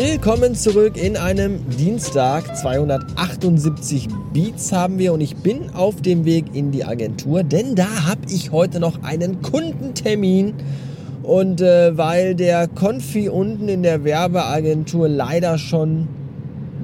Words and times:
Willkommen 0.00 0.54
zurück 0.54 0.96
in 0.96 1.16
einem 1.16 1.58
Dienstag. 1.70 2.56
278 2.56 4.06
Beats 4.32 4.70
haben 4.70 4.96
wir 5.00 5.12
und 5.12 5.20
ich 5.20 5.34
bin 5.34 5.70
auf 5.74 6.00
dem 6.00 6.24
Weg 6.24 6.54
in 6.54 6.70
die 6.70 6.84
Agentur, 6.84 7.42
denn 7.42 7.74
da 7.74 8.06
habe 8.06 8.20
ich 8.30 8.52
heute 8.52 8.78
noch 8.78 9.02
einen 9.02 9.42
Kundentermin. 9.42 10.54
Und 11.24 11.60
äh, 11.60 11.98
weil 11.98 12.36
der 12.36 12.68
Konfi 12.68 13.28
unten 13.28 13.68
in 13.68 13.82
der 13.82 14.04
Werbeagentur 14.04 15.08
leider 15.08 15.58
schon 15.58 16.06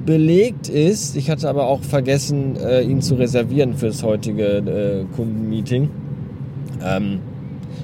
belegt 0.05 0.67
ist, 0.67 1.15
ich 1.15 1.29
hatte 1.29 1.47
aber 1.47 1.67
auch 1.67 1.83
vergessen, 1.83 2.57
äh, 2.57 2.81
ihn 2.81 3.01
zu 3.01 3.15
reservieren 3.15 3.75
fürs 3.75 4.03
heutige 4.03 4.57
äh, 4.57 5.05
Kundenmeeting. 5.15 5.89
Ähm, 6.85 7.19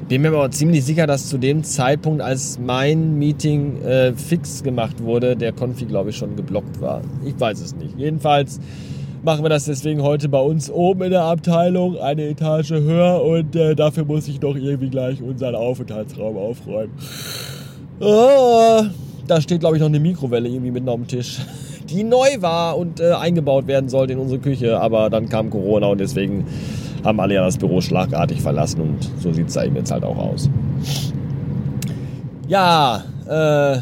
bin 0.07 0.21
mir 0.21 0.29
aber 0.29 0.51
ziemlich 0.51 0.83
sicher, 0.83 1.07
dass 1.07 1.29
zu 1.29 1.37
dem 1.37 1.63
Zeitpunkt, 1.63 2.21
als 2.21 2.59
mein 2.59 3.17
Meeting 3.17 3.81
äh, 3.81 4.13
fix 4.13 4.61
gemacht 4.61 5.01
wurde, 5.01 5.35
der 5.35 5.53
Konfi, 5.53 5.85
glaube 5.85 6.09
ich, 6.09 6.17
schon 6.17 6.35
geblockt 6.35 6.81
war. 6.81 7.01
Ich 7.25 7.39
weiß 7.39 7.61
es 7.61 7.75
nicht. 7.75 7.97
Jedenfalls 7.97 8.59
machen 9.23 9.43
wir 9.43 9.49
das 9.49 9.65
deswegen 9.65 10.01
heute 10.01 10.29
bei 10.29 10.39
uns 10.39 10.69
oben 10.69 11.03
in 11.03 11.11
der 11.11 11.23
Abteilung, 11.23 11.97
eine 11.97 12.23
Etage 12.23 12.71
höher 12.71 13.23
und 13.23 13.55
äh, 13.55 13.75
dafür 13.75 14.05
muss 14.05 14.27
ich 14.27 14.39
doch 14.39 14.55
irgendwie 14.55 14.89
gleich 14.89 15.21
unseren 15.21 15.55
Aufenthaltsraum 15.55 16.37
aufräumen. 16.37 16.91
Oh, 17.99 18.83
da 19.27 19.41
steht, 19.41 19.59
glaube 19.59 19.77
ich, 19.77 19.81
noch 19.81 19.89
eine 19.89 19.99
Mikrowelle 19.99 20.49
irgendwie 20.49 20.71
mitten 20.71 20.89
auf 20.89 20.95
dem 20.95 21.07
Tisch, 21.07 21.39
die 21.89 22.03
neu 22.03 22.27
war 22.39 22.77
und 22.77 22.99
äh, 22.99 23.11
eingebaut 23.11 23.67
werden 23.67 23.89
sollte 23.89 24.13
in 24.13 24.19
unsere 24.19 24.41
Küche, 24.41 24.79
aber 24.79 25.09
dann 25.09 25.29
kam 25.29 25.49
Corona 25.49 25.87
und 25.87 25.99
deswegen 25.99 26.45
haben 27.03 27.19
alle 27.19 27.35
ja 27.35 27.45
das 27.45 27.57
Büro 27.57 27.81
schlagartig 27.81 28.41
verlassen 28.41 28.81
und 28.81 29.09
so 29.19 29.33
sieht 29.33 29.47
es 29.47 29.53
da 29.53 29.63
eben 29.63 29.75
jetzt 29.75 29.91
halt 29.91 30.03
auch 30.03 30.17
aus. 30.17 30.49
Ja, 32.47 33.03
äh, 33.27 33.79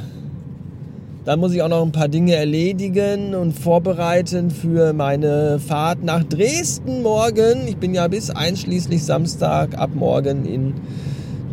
dann 1.25 1.39
muss 1.39 1.53
ich 1.53 1.61
auch 1.61 1.69
noch 1.69 1.83
ein 1.83 1.91
paar 1.91 2.07
Dinge 2.07 2.35
erledigen 2.35 3.35
und 3.35 3.51
vorbereiten 3.51 4.51
für 4.51 4.93
meine 4.93 5.59
Fahrt 5.59 6.03
nach 6.03 6.23
Dresden 6.23 7.03
morgen. 7.03 7.67
Ich 7.67 7.77
bin 7.77 7.93
ja 7.93 8.07
bis 8.07 8.29
einschließlich 8.29 9.03
Samstag 9.03 9.77
ab 9.77 9.91
morgen 9.93 10.45
in 10.45 10.73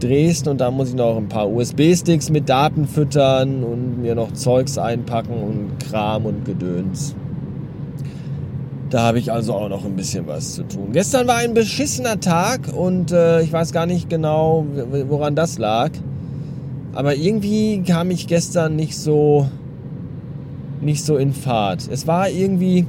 Dresden 0.00 0.50
und 0.50 0.61
da 0.61 0.70
muss 0.70 0.91
ich 0.91 0.94
noch 0.94 1.17
ein 1.17 1.28
paar 1.28 1.50
USB-Sticks 1.50 2.31
mit 2.31 2.48
Daten 2.48 2.87
füttern 2.87 3.64
und 3.64 4.00
mir 4.03 4.14
noch 4.14 4.33
Zeugs 4.33 4.78
einpacken 4.78 5.34
und 5.34 5.78
Kram 5.89 6.27
und 6.27 6.44
Gedöns. 6.44 7.14
Da 8.91 9.03
habe 9.03 9.19
ich 9.19 9.33
also 9.33 9.55
auch 9.55 9.69
noch 9.69 9.84
ein 9.84 9.97
bisschen 9.97 10.27
was 10.27 10.55
zu 10.55 10.62
tun. 10.62 10.91
Gestern 10.92 11.27
war 11.27 11.37
ein 11.37 11.55
beschissener 11.55 12.20
Tag 12.20 12.73
und 12.73 13.11
äh, 13.11 13.43
ich 13.43 13.53
weiß 13.53 13.73
gar 13.73 13.87
nicht 13.87 14.09
genau, 14.09 14.65
woran 15.09 15.34
das 15.34 15.59
lag. 15.59 15.91
Aber 16.93 17.15
irgendwie 17.17 17.83
kam 17.83 18.11
ich 18.11 18.27
gestern 18.27 18.77
nicht 18.77 18.97
so 18.97 19.48
nicht 20.81 21.05
so 21.05 21.17
in 21.17 21.33
Fahrt. 21.33 21.89
Es 21.91 22.06
war 22.06 22.31
irgendwie 22.31 22.87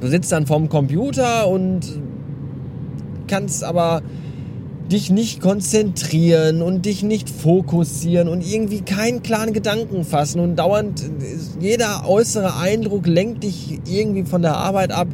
du 0.00 0.08
sitzt 0.08 0.32
dann 0.32 0.46
vorm 0.46 0.68
Computer 0.68 1.48
und 1.48 1.80
kannst 3.26 3.64
aber 3.64 4.02
dich 4.90 5.10
nicht 5.10 5.40
konzentrieren 5.40 6.62
und 6.62 6.86
dich 6.86 7.02
nicht 7.02 7.28
fokussieren 7.28 8.28
und 8.28 8.40
irgendwie 8.46 8.82
keinen 8.82 9.22
klaren 9.22 9.52
Gedanken 9.52 10.04
fassen 10.04 10.40
und 10.40 10.56
dauernd 10.56 11.02
jeder 11.60 12.08
äußere 12.08 12.56
Eindruck 12.56 13.06
lenkt 13.06 13.42
dich 13.42 13.80
irgendwie 13.90 14.24
von 14.24 14.42
der 14.42 14.56
Arbeit 14.56 14.92
ab. 14.92 15.08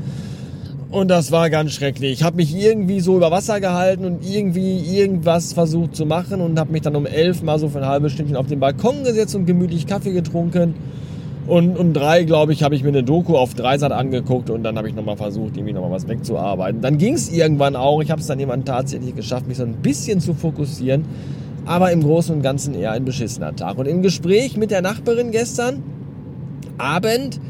Und 0.90 1.08
das 1.08 1.32
war 1.32 1.48
ganz 1.48 1.72
schrecklich. 1.72 2.12
Ich 2.12 2.22
habe 2.22 2.36
mich 2.36 2.54
irgendwie 2.54 3.00
so 3.00 3.16
über 3.16 3.30
Wasser 3.30 3.60
gehalten 3.60 4.04
und 4.04 4.28
irgendwie 4.28 4.78
irgendwas 4.78 5.54
versucht 5.54 5.96
zu 5.96 6.04
machen 6.04 6.42
und 6.42 6.58
habe 6.58 6.70
mich 6.70 6.82
dann 6.82 6.94
um 6.96 7.06
elf 7.06 7.42
mal 7.42 7.58
so 7.58 7.70
für 7.70 7.78
ein 7.78 7.86
halbes 7.86 8.12
Stündchen 8.12 8.36
auf 8.36 8.46
den 8.46 8.60
Balkon 8.60 9.02
gesetzt 9.02 9.34
und 9.34 9.46
gemütlich 9.46 9.86
Kaffee 9.86 10.12
getrunken. 10.12 10.74
Und 11.46 11.76
um 11.76 11.92
drei, 11.92 12.22
glaube 12.22 12.52
ich, 12.52 12.62
habe 12.62 12.74
ich 12.76 12.82
mir 12.82 12.90
eine 12.90 13.02
Doku 13.02 13.36
auf 13.36 13.54
Dreisat 13.54 13.90
angeguckt 13.90 14.48
und 14.48 14.62
dann 14.62 14.78
habe 14.78 14.88
ich 14.88 14.94
nochmal 14.94 15.16
versucht, 15.16 15.56
irgendwie 15.56 15.72
nochmal 15.72 15.90
was 15.90 16.06
wegzuarbeiten. 16.06 16.80
Dann 16.80 16.98
ging 16.98 17.14
es 17.14 17.30
irgendwann 17.30 17.74
auch. 17.74 18.00
Ich 18.00 18.10
habe 18.10 18.20
es 18.20 18.28
dann 18.28 18.38
jemand 18.38 18.66
tatsächlich 18.66 19.16
geschafft, 19.16 19.48
mich 19.48 19.56
so 19.56 19.64
ein 19.64 19.74
bisschen 19.74 20.20
zu 20.20 20.34
fokussieren. 20.34 21.04
Aber 21.64 21.90
im 21.92 22.02
Großen 22.02 22.34
und 22.34 22.42
Ganzen 22.42 22.74
eher 22.74 22.92
ein 22.92 23.04
beschissener 23.04 23.54
Tag. 23.54 23.78
Und 23.78 23.86
im 23.86 24.02
Gespräch 24.02 24.56
mit 24.56 24.70
der 24.70 24.82
Nachbarin 24.82 25.30
gestern 25.30 25.82
Abend 26.78 27.40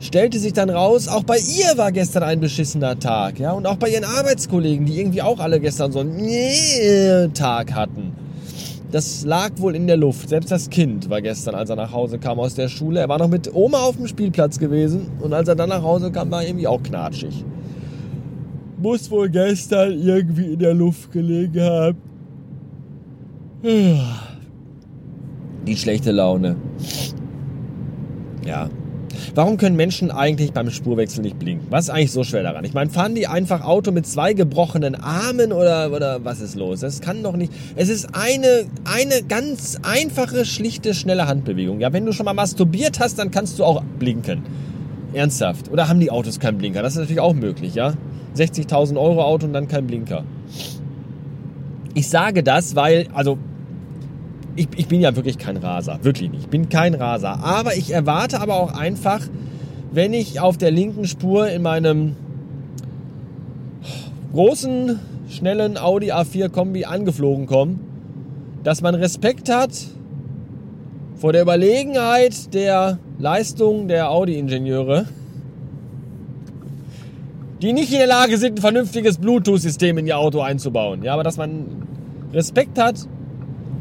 stellte 0.00 0.38
sich 0.38 0.52
dann 0.52 0.70
raus, 0.70 1.08
auch 1.08 1.22
bei 1.22 1.38
ihr 1.38 1.76
war 1.76 1.92
gestern 1.92 2.22
ein 2.24 2.40
beschissener 2.40 2.98
Tag. 2.98 3.38
Ja? 3.38 3.52
Und 3.52 3.66
auch 3.66 3.76
bei 3.76 3.88
ihren 3.88 4.04
Arbeitskollegen, 4.04 4.86
die 4.86 5.00
irgendwie 5.00 5.22
auch 5.22 5.40
alle 5.40 5.60
gestern 5.60 5.92
so 5.92 6.00
einen 6.00 7.32
Tag 7.34 7.74
hatten. 7.74 8.12
Das 8.94 9.24
lag 9.24 9.50
wohl 9.56 9.74
in 9.74 9.88
der 9.88 9.96
Luft. 9.96 10.28
Selbst 10.28 10.52
das 10.52 10.70
Kind 10.70 11.10
war 11.10 11.20
gestern, 11.20 11.56
als 11.56 11.68
er 11.68 11.74
nach 11.74 11.90
Hause 11.90 12.16
kam 12.20 12.38
aus 12.38 12.54
der 12.54 12.68
Schule. 12.68 13.00
Er 13.00 13.08
war 13.08 13.18
noch 13.18 13.26
mit 13.26 13.52
Oma 13.52 13.78
auf 13.78 13.96
dem 13.96 14.06
Spielplatz 14.06 14.56
gewesen 14.56 15.10
und 15.18 15.32
als 15.32 15.48
er 15.48 15.56
dann 15.56 15.70
nach 15.70 15.82
Hause 15.82 16.12
kam, 16.12 16.30
war 16.30 16.42
er 16.42 16.48
irgendwie 16.48 16.68
auch 16.68 16.80
knatschig. 16.80 17.44
Muss 18.80 19.10
wohl 19.10 19.28
gestern 19.30 20.00
irgendwie 20.00 20.52
in 20.52 20.60
der 20.60 20.74
Luft 20.74 21.10
gelegen 21.10 21.60
haben. 21.60 21.98
Die 25.66 25.76
schlechte 25.76 26.12
Laune. 26.12 26.54
Ja, 28.46 28.68
Warum 29.36 29.56
können 29.56 29.74
Menschen 29.74 30.12
eigentlich 30.12 30.52
beim 30.52 30.70
Spurwechsel 30.70 31.22
nicht 31.22 31.40
blinken? 31.40 31.66
Was 31.70 31.86
ist 31.86 31.90
eigentlich 31.90 32.12
so 32.12 32.22
schwer 32.22 32.44
daran? 32.44 32.64
Ich 32.64 32.72
meine, 32.72 32.88
fahren 32.90 33.16
die 33.16 33.26
einfach 33.26 33.62
Auto 33.62 33.90
mit 33.90 34.06
zwei 34.06 34.32
gebrochenen 34.32 34.94
Armen 34.94 35.52
oder, 35.52 35.90
oder 35.90 36.24
was 36.24 36.40
ist 36.40 36.54
los? 36.54 36.80
Das 36.80 37.00
kann 37.00 37.24
doch 37.24 37.34
nicht. 37.34 37.52
Es 37.74 37.88
ist 37.88 38.10
eine, 38.12 38.66
eine 38.84 39.24
ganz 39.28 39.76
einfache, 39.82 40.44
schlichte, 40.44 40.94
schnelle 40.94 41.26
Handbewegung. 41.26 41.80
Ja, 41.80 41.92
wenn 41.92 42.06
du 42.06 42.12
schon 42.12 42.26
mal 42.26 42.32
masturbiert 42.32 43.00
hast, 43.00 43.18
dann 43.18 43.32
kannst 43.32 43.58
du 43.58 43.64
auch 43.64 43.82
blinken. 43.98 44.44
Ernsthaft. 45.12 45.68
Oder 45.68 45.88
haben 45.88 45.98
die 45.98 46.12
Autos 46.12 46.38
keinen 46.38 46.58
Blinker? 46.58 46.82
Das 46.82 46.92
ist 46.92 47.00
natürlich 47.00 47.20
auch 47.20 47.34
möglich, 47.34 47.74
ja? 47.74 47.94
60.000 48.36 48.96
Euro 48.96 49.24
Auto 49.24 49.46
und 49.46 49.52
dann 49.52 49.66
kein 49.66 49.86
Blinker. 49.88 50.22
Ich 51.94 52.08
sage 52.08 52.44
das, 52.44 52.76
weil, 52.76 53.08
also 53.14 53.38
ich, 54.56 54.68
ich 54.76 54.86
bin 54.86 55.00
ja 55.00 55.14
wirklich 55.16 55.38
kein 55.38 55.56
Raser, 55.56 55.98
wirklich 56.02 56.30
nicht. 56.30 56.42
Ich 56.42 56.48
bin 56.48 56.68
kein 56.68 56.94
Raser. 56.94 57.42
Aber 57.42 57.76
ich 57.76 57.92
erwarte 57.92 58.40
aber 58.40 58.54
auch 58.54 58.72
einfach, 58.72 59.20
wenn 59.92 60.12
ich 60.12 60.40
auf 60.40 60.56
der 60.56 60.70
linken 60.70 61.06
Spur 61.06 61.48
in 61.48 61.62
meinem 61.62 62.16
großen, 64.32 64.98
schnellen 65.28 65.78
Audi 65.78 66.12
A4 66.12 66.48
Kombi 66.48 66.84
angeflogen 66.84 67.46
komme, 67.46 67.78
dass 68.62 68.80
man 68.80 68.94
Respekt 68.94 69.48
hat 69.48 69.70
vor 71.16 71.32
der 71.32 71.42
Überlegenheit 71.42 72.52
der 72.54 72.98
Leistung 73.18 73.88
der 73.88 74.10
Audi-Ingenieure, 74.10 75.06
die 77.62 77.72
nicht 77.72 77.92
in 77.92 77.98
der 77.98 78.06
Lage 78.06 78.36
sind, 78.38 78.58
ein 78.58 78.60
vernünftiges 78.60 79.18
Bluetooth-System 79.18 79.98
in 79.98 80.06
ihr 80.06 80.18
Auto 80.18 80.40
einzubauen. 80.40 81.02
Ja, 81.02 81.14
aber 81.14 81.22
dass 81.22 81.36
man 81.36 81.66
Respekt 82.32 82.78
hat 82.78 83.06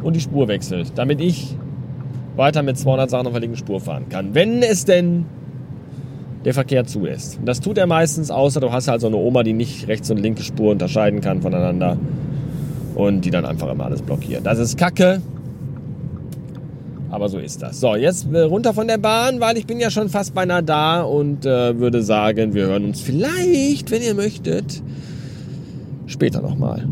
und 0.03 0.15
die 0.15 0.21
Spur 0.21 0.47
wechselt, 0.47 0.93
damit 0.95 1.21
ich 1.21 1.55
weiter 2.35 2.63
mit 2.63 2.77
200 2.77 3.09
Sachen 3.09 3.27
auf 3.27 3.33
der 3.33 3.41
linken 3.41 3.57
Spur 3.57 3.79
fahren 3.79 4.09
kann. 4.09 4.33
Wenn 4.33 4.61
es 4.61 4.85
denn 4.85 5.25
der 6.45 6.53
Verkehr 6.53 6.85
zulässt. 6.85 7.39
Und 7.39 7.45
das 7.45 7.61
tut 7.61 7.77
er 7.77 7.87
meistens, 7.87 8.31
außer 8.31 8.59
du 8.59 8.71
hast 8.71 8.87
halt 8.87 9.01
so 9.01 9.07
eine 9.07 9.15
Oma, 9.15 9.43
die 9.43 9.53
nicht 9.53 9.87
rechts 9.87 10.11
und 10.11 10.17
linke 10.17 10.43
Spur 10.43 10.71
unterscheiden 10.71 11.21
kann 11.21 11.41
voneinander 11.41 11.97
und 12.95 13.21
die 13.21 13.31
dann 13.31 13.45
einfach 13.45 13.71
immer 13.71 13.85
alles 13.85 14.01
blockiert. 14.01 14.45
Das 14.45 14.59
ist 14.59 14.77
Kacke. 14.77 15.21
Aber 17.09 17.29
so 17.29 17.37
ist 17.37 17.61
das. 17.61 17.79
So, 17.79 17.95
jetzt 17.95 18.27
äh, 18.33 18.39
runter 18.41 18.73
von 18.73 18.87
der 18.87 18.97
Bahn, 18.97 19.39
weil 19.39 19.57
ich 19.57 19.67
bin 19.67 19.79
ja 19.79 19.91
schon 19.91 20.09
fast 20.09 20.33
beinahe 20.33 20.63
da 20.63 21.03
und 21.03 21.45
äh, 21.45 21.79
würde 21.79 22.01
sagen, 22.01 22.55
wir 22.55 22.65
hören 22.65 22.85
uns 22.85 23.01
vielleicht, 23.01 23.91
wenn 23.91 24.01
ihr 24.01 24.15
möchtet, 24.15 24.81
später 26.07 26.41
nochmal. 26.41 26.87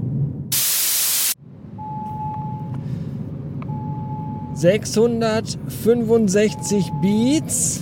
665 4.61 6.91
Beats, 7.01 7.81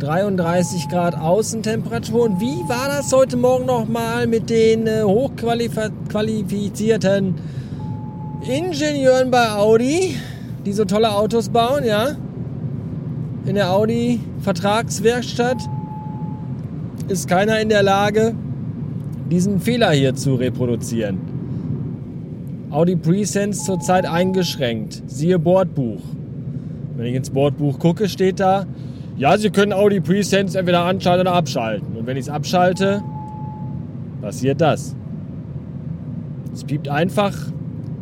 33 0.00 0.88
Grad 0.88 1.16
Außentemperatur. 1.16 2.24
Und 2.24 2.40
wie 2.40 2.68
war 2.68 2.88
das 2.88 3.12
heute 3.12 3.36
Morgen 3.36 3.66
nochmal 3.66 4.26
mit 4.26 4.50
den 4.50 4.88
äh, 4.88 5.04
hochqualifizierten 5.04 7.36
Ingenieuren 8.44 9.30
bei 9.30 9.52
Audi, 9.52 10.16
die 10.66 10.72
so 10.72 10.84
tolle 10.84 11.12
Autos 11.12 11.48
bauen, 11.48 11.84
ja? 11.84 12.16
In 13.46 13.54
der 13.54 13.70
Audi 13.70 14.18
Vertragswerkstatt 14.40 15.58
ist 17.06 17.28
keiner 17.28 17.60
in 17.60 17.68
der 17.68 17.84
Lage, 17.84 18.34
diesen 19.30 19.60
Fehler 19.60 19.92
hier 19.92 20.16
zu 20.16 20.34
reproduzieren. 20.34 21.31
Audi 22.72 22.96
Presense 22.96 23.64
zurzeit 23.64 24.06
eingeschränkt. 24.06 25.02
Siehe 25.06 25.38
Bordbuch. 25.38 26.00
Wenn 26.96 27.04
ich 27.04 27.14
ins 27.14 27.28
Bordbuch 27.28 27.78
gucke, 27.78 28.08
steht 28.08 28.40
da, 28.40 28.64
ja, 29.18 29.36
Sie 29.36 29.50
können 29.50 29.74
Audi 29.74 30.00
Presense 30.00 30.58
entweder 30.58 30.84
anschalten 30.84 31.26
oder 31.26 31.36
abschalten. 31.36 31.94
Und 31.94 32.06
wenn 32.06 32.16
ich 32.16 32.24
es 32.24 32.28
abschalte, 32.30 33.02
passiert 34.22 34.62
das. 34.62 34.96
Es 36.54 36.64
piept 36.64 36.88
einfach 36.88 37.36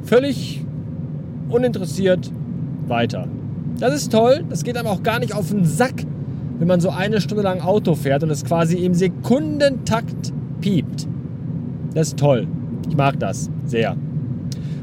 völlig 0.05 0.65
uninteressiert 1.49 2.31
weiter. 2.87 3.27
Das 3.81 3.93
ist 3.93 4.13
toll. 4.13 4.45
Das 4.49 4.63
geht 4.63 4.77
aber 4.77 4.91
auch 4.91 5.03
gar 5.03 5.19
nicht 5.19 5.35
auf 5.35 5.49
den 5.49 5.65
Sack, 5.65 6.05
wenn 6.61 6.69
man 6.69 6.81
so 6.81 6.91
eine 6.91 7.21
Stunde 7.21 7.43
lang 7.43 7.61
Auto 7.61 7.97
fährt 7.97 8.23
und 8.23 8.31
es 8.31 8.45
quasi 8.45 8.77
im 8.85 8.95
Sekundentakt 8.95 10.33
piept. 10.61 11.09
Das 11.93 12.09
ist 12.09 12.21
toll. 12.21 12.47
Ich 12.89 12.97
mag 12.97 13.19
das 13.19 13.51
sehr. 13.65 13.97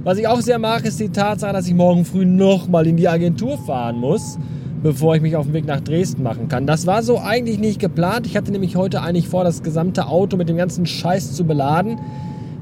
Was 0.07 0.17
ich 0.17 0.25
auch 0.25 0.39
sehr 0.39 0.57
mag, 0.57 0.85
ist 0.85 1.01
die 1.01 1.09
Tatsache, 1.09 1.51
dass 1.51 1.67
ich 1.67 1.73
morgen 1.73 2.05
früh 2.05 2.23
nochmal 2.23 2.87
in 2.87 2.95
die 2.95 3.09
Agentur 3.09 3.57
fahren 3.57 3.97
muss, 3.99 4.39
bevor 4.81 5.17
ich 5.17 5.21
mich 5.21 5.35
auf 5.35 5.47
den 5.47 5.53
Weg 5.53 5.65
nach 5.65 5.81
Dresden 5.81 6.23
machen 6.23 6.47
kann. 6.47 6.65
Das 6.65 6.87
war 6.87 7.03
so 7.03 7.19
eigentlich 7.19 7.59
nicht 7.59 7.77
geplant. 7.77 8.25
Ich 8.25 8.37
hatte 8.37 8.53
nämlich 8.53 8.77
heute 8.77 9.01
eigentlich 9.01 9.27
vor, 9.27 9.43
das 9.43 9.63
gesamte 9.63 10.07
Auto 10.07 10.37
mit 10.37 10.47
dem 10.47 10.55
ganzen 10.55 10.85
Scheiß 10.85 11.33
zu 11.33 11.43
beladen, 11.43 11.99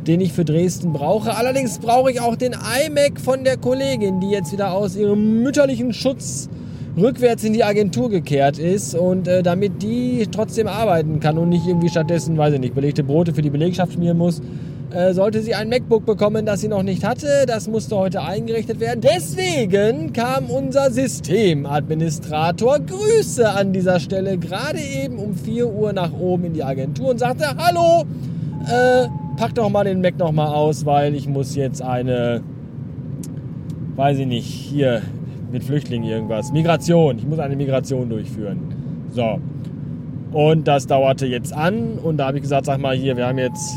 den 0.07 0.21
ich 0.21 0.33
für 0.33 0.43
Dresden 0.43 0.91
brauche. 0.91 1.37
Allerdings 1.37 1.77
brauche 1.77 2.09
ich 2.09 2.19
auch 2.19 2.35
den 2.35 2.53
iMac 2.53 3.19
von 3.19 3.43
der 3.43 3.57
Kollegin, 3.57 4.19
die 4.21 4.31
jetzt 4.31 4.51
wieder 4.51 4.73
aus 4.73 4.95
ihrem 4.95 5.43
mütterlichen 5.43 5.93
Schutz 5.93 6.49
rückwärts 6.97 7.43
in 7.43 7.53
die 7.53 7.63
Agentur 7.63 8.09
gekehrt 8.09 8.57
ist 8.57 8.95
und 8.95 9.27
äh, 9.27 9.43
damit 9.43 9.83
die 9.83 10.25
trotzdem 10.31 10.65
arbeiten 10.65 11.19
kann 11.19 11.37
und 11.37 11.49
nicht 11.49 11.67
irgendwie 11.67 11.89
stattdessen, 11.89 12.39
weiß 12.39 12.55
ich 12.55 12.59
nicht, 12.59 12.73
belegte 12.73 13.03
Brote 13.03 13.35
für 13.35 13.43
die 13.43 13.51
Belegschaft 13.51 13.93
schmieren 13.93 14.17
muss, 14.17 14.41
äh, 14.95 15.13
sollte 15.13 15.41
sie 15.41 15.53
ein 15.53 15.67
MacBook 15.67 16.05
bekommen, 16.05 16.45
das 16.45 16.61
sie 16.61 16.69
noch 16.69 16.83
nicht 16.83 17.03
hatte. 17.03 17.45
Das 17.45 17.67
musste 17.67 17.97
heute 17.97 18.21
eingerichtet 18.21 18.79
werden. 18.79 19.01
Deswegen 19.01 20.13
kam 20.13 20.49
unser 20.49 20.89
Systemadministrator, 20.89 22.79
Grüße 22.79 23.49
an 23.49 23.73
dieser 23.73 23.99
Stelle, 23.99 24.37
gerade 24.37 24.79
eben 24.79 25.17
um 25.17 25.35
4 25.35 25.67
Uhr 25.67 25.91
nach 25.91 26.13
oben 26.13 26.45
in 26.45 26.53
die 26.53 26.63
Agentur 26.63 27.09
und 27.09 27.19
sagte, 27.19 27.45
hallo, 27.57 28.05
äh, 28.67 29.09
pack 29.35 29.53
doch 29.55 29.69
mal 29.69 29.83
den 29.83 29.99
Mac 29.99 30.17
noch 30.17 30.31
mal 30.31 30.47
aus, 30.47 30.85
weil 30.85 31.13
ich 31.13 31.27
muss 31.27 31.55
jetzt 31.55 31.81
eine, 31.81 32.41
weiß 33.97 34.19
ich 34.19 34.27
nicht, 34.27 34.47
hier 34.47 35.01
mit 35.51 35.65
Flüchtlingen 35.65 36.09
irgendwas. 36.09 36.53
Migration. 36.53 37.17
Ich 37.17 37.27
muss 37.27 37.39
eine 37.39 37.57
Migration 37.57 38.09
durchführen. 38.09 38.59
So. 39.11 39.39
Und 40.31 40.69
das 40.69 40.87
dauerte 40.87 41.25
jetzt 41.25 41.53
an. 41.53 41.97
Und 42.01 42.17
da 42.17 42.27
habe 42.27 42.37
ich 42.37 42.43
gesagt, 42.43 42.65
sag 42.65 42.79
mal 42.79 42.95
hier, 42.95 43.17
wir 43.17 43.27
haben 43.27 43.37
jetzt 43.37 43.75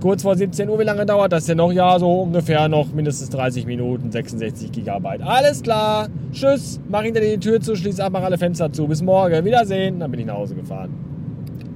kurz 0.00 0.22
vor 0.22 0.36
17 0.36 0.68
Uhr. 0.68 0.78
Wie 0.78 0.84
lange 0.84 1.06
dauert 1.06 1.32
das 1.32 1.46
denn 1.46 1.58
noch? 1.58 1.72
Ja, 1.72 1.98
so 1.98 2.22
ungefähr 2.22 2.68
noch 2.68 2.92
mindestens 2.92 3.30
30 3.30 3.66
Minuten, 3.66 4.10
66 4.10 4.72
Gigabyte. 4.72 5.22
Alles 5.22 5.62
klar. 5.62 6.08
Tschüss. 6.32 6.80
Mach 6.88 7.02
hinter 7.02 7.20
dir 7.20 7.36
die 7.36 7.40
Tür 7.40 7.60
zu, 7.60 7.76
schließ 7.76 8.00
ab, 8.00 8.12
mach 8.12 8.22
alle 8.22 8.38
Fenster 8.38 8.72
zu. 8.72 8.86
Bis 8.86 9.02
morgen. 9.02 9.44
Wiedersehen. 9.44 10.00
Dann 10.00 10.10
bin 10.10 10.20
ich 10.20 10.26
nach 10.26 10.36
Hause 10.36 10.54
gefahren. 10.54 10.90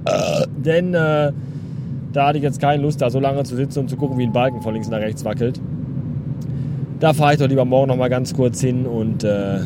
Äh, 0.05 0.47
denn 0.57 0.93
äh, 0.93 1.31
da 2.13 2.27
hatte 2.27 2.37
ich 2.37 2.43
jetzt 2.43 2.59
keine 2.59 2.81
Lust, 2.81 3.01
da 3.01 3.09
so 3.09 3.19
lange 3.19 3.43
zu 3.43 3.55
sitzen 3.55 3.79
und 3.79 3.89
zu 3.89 3.97
gucken, 3.97 4.17
wie 4.17 4.23
ein 4.23 4.33
Balken 4.33 4.61
von 4.61 4.73
links 4.73 4.89
nach 4.89 4.99
rechts 4.99 5.23
wackelt. 5.23 5.59
Da 6.99 7.13
fahre 7.13 7.33
ich 7.33 7.39
doch 7.39 7.47
lieber 7.47 7.65
morgen 7.65 7.87
noch 7.87 7.97
mal 7.97 8.09
ganz 8.09 8.33
kurz 8.33 8.61
hin 8.61 8.85
und 8.85 9.23
äh, 9.23 9.59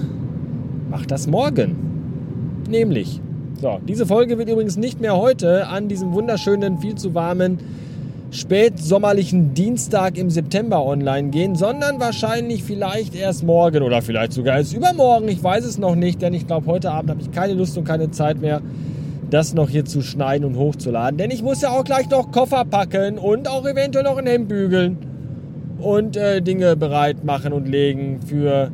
mach 0.89 1.05
das 1.05 1.27
morgen. 1.27 2.63
Nämlich. 2.69 3.21
So, 3.61 3.79
diese 3.87 4.05
Folge 4.05 4.37
wird 4.37 4.49
übrigens 4.49 4.77
nicht 4.77 4.99
mehr 4.99 5.15
heute 5.15 5.67
an 5.67 5.87
diesem 5.87 6.13
wunderschönen, 6.13 6.79
viel 6.79 6.95
zu 6.95 7.13
warmen, 7.13 7.59
spätsommerlichen 8.31 9.53
Dienstag 9.53 10.17
im 10.17 10.29
September 10.29 10.85
online 10.85 11.29
gehen, 11.29 11.55
sondern 11.55 11.99
wahrscheinlich 11.99 12.63
vielleicht 12.63 13.15
erst 13.15 13.43
morgen 13.43 13.83
oder 13.83 14.01
vielleicht 14.01 14.33
sogar 14.33 14.57
erst 14.57 14.73
übermorgen. 14.73 15.27
Ich 15.29 15.43
weiß 15.43 15.65
es 15.65 15.77
noch 15.77 15.95
nicht, 15.95 16.21
denn 16.21 16.33
ich 16.33 16.47
glaube, 16.47 16.67
heute 16.67 16.91
Abend 16.91 17.11
habe 17.11 17.21
ich 17.21 17.31
keine 17.31 17.53
Lust 17.53 17.77
und 17.77 17.85
keine 17.85 18.11
Zeit 18.11 18.41
mehr, 18.41 18.61
das 19.29 19.53
noch 19.53 19.69
hier 19.69 19.85
zu 19.85 20.01
schneiden 20.01 20.45
und 20.45 20.57
hochzuladen. 20.57 21.17
Denn 21.17 21.31
ich 21.31 21.43
muss 21.43 21.61
ja 21.61 21.69
auch 21.69 21.83
gleich 21.83 22.09
noch 22.09 22.31
Koffer 22.31 22.65
packen 22.65 23.17
und 23.17 23.47
auch 23.47 23.65
eventuell 23.65 24.03
noch 24.03 24.17
ein 24.17 24.27
Hemd 24.27 24.47
bügeln 24.47 24.97
und 25.79 26.17
äh, 26.17 26.41
Dinge 26.41 26.75
bereit 26.75 27.23
machen 27.23 27.53
und 27.53 27.67
legen 27.67 28.19
für 28.25 28.71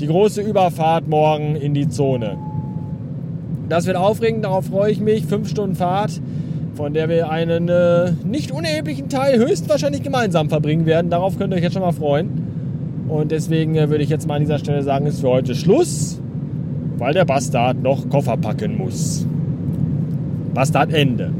die 0.00 0.06
große 0.06 0.40
Überfahrt 0.40 1.08
morgen 1.08 1.56
in 1.56 1.74
die 1.74 1.88
Zone. 1.88 2.38
Das 3.68 3.86
wird 3.86 3.96
aufregend, 3.96 4.44
darauf 4.44 4.66
freue 4.66 4.90
ich 4.90 5.00
mich. 5.00 5.26
Fünf 5.26 5.48
Stunden 5.48 5.76
Fahrt, 5.76 6.20
von 6.78 6.94
der 6.94 7.08
wir 7.08 7.28
einen 7.28 7.68
äh, 7.68 8.12
nicht 8.24 8.52
unerheblichen 8.52 9.08
Teil 9.08 9.36
höchstwahrscheinlich 9.36 10.00
gemeinsam 10.00 10.48
verbringen 10.48 10.86
werden. 10.86 11.10
Darauf 11.10 11.36
könnt 11.36 11.52
ihr 11.52 11.56
euch 11.56 11.64
jetzt 11.64 11.72
schon 11.72 11.82
mal 11.82 11.90
freuen. 11.90 12.28
Und 13.08 13.32
deswegen 13.32 13.74
äh, 13.74 13.90
würde 13.90 14.04
ich 14.04 14.10
jetzt 14.10 14.28
mal 14.28 14.34
an 14.36 14.42
dieser 14.42 14.60
Stelle 14.60 14.84
sagen, 14.84 15.04
ist 15.06 15.20
für 15.20 15.28
heute 15.28 15.56
Schluss, 15.56 16.20
weil 16.96 17.14
der 17.14 17.24
Bastard 17.24 17.82
noch 17.82 18.08
Koffer 18.08 18.36
packen 18.36 18.78
muss. 18.78 19.26
Bastard 20.54 20.92
Ende. 20.92 21.32